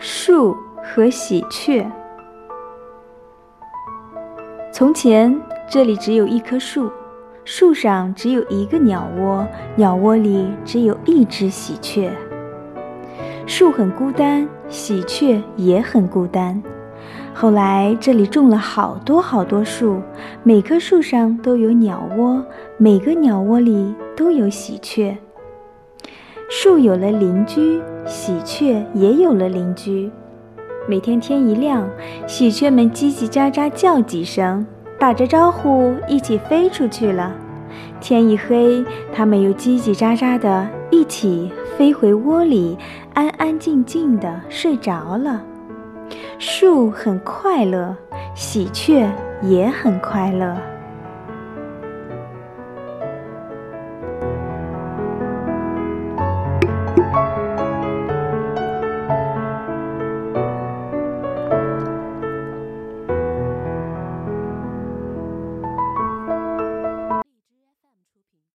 [0.00, 1.84] 树和喜鹊。
[4.72, 5.36] 从前，
[5.68, 6.88] 这里只有一棵树，
[7.44, 12.08] 树上只有一个鸟窝，鸟窝里只有一只喜鹊。
[13.44, 16.62] 树很孤单，喜鹊也很孤单。
[17.34, 20.00] 后来，这里种了好多好多树，
[20.44, 22.40] 每棵树上都有鸟窝，
[22.76, 25.18] 每个鸟窝里都有喜鹊。
[26.48, 30.10] 树有了邻居，喜鹊也有了邻居。
[30.88, 31.86] 每天天一亮，
[32.26, 34.66] 喜鹊们叽叽喳喳叫几声，
[34.98, 37.34] 打着招呼，一起飞出去了。
[38.00, 42.78] 天一黑，它们又叽叽喳喳的一起飞回窝里，
[43.12, 45.42] 安安静静的睡着了。
[46.38, 47.94] 树很快乐，
[48.34, 49.06] 喜鹊
[49.42, 50.56] 也很快乐。